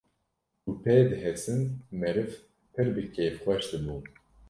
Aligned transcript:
ku 0.61 0.71
pê 0.81 0.95
dihesin 1.09 1.61
meriv 1.99 2.31
pir 2.73 2.87
bi 2.95 3.03
kêfxweş 3.13 3.63
dibûn 3.71 4.01